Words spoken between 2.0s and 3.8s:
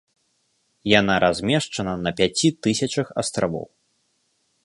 на пяці тысячах астравоў.